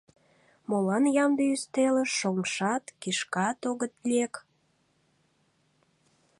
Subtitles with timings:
[0.69, 4.33] Молан ямде ӱстелыш шоҥшат, кишкат огыт лек?